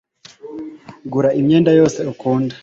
gura 1.11 1.29
imyenda 1.39 1.71
yose 1.79 1.99
ukunda 2.11 2.53